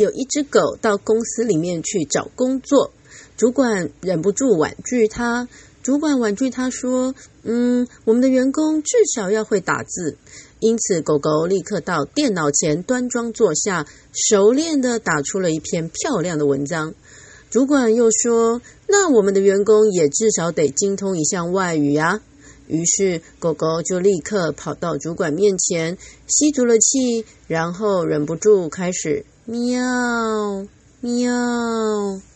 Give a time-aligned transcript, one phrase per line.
[0.00, 2.90] 有一只狗到公司里面去找工作，
[3.36, 5.46] 主管忍不住婉拒他。
[5.82, 7.14] 主管婉拒他说
[7.44, 10.16] ：“嗯，我们的员工至少要会打字。”
[10.58, 16.94] 因此，狗狗立刻到电脑前端庄坐下，熟练地打出了一篇漂亮的文章。
[17.50, 22.22] 主管又说：“那我们的员工也至少得精通一项外语呀。”
[22.68, 30.64] 于是，狗狗就立刻跑到主管面前，吸足了气，然后忍不住开始喵
[31.00, 32.29] 喵。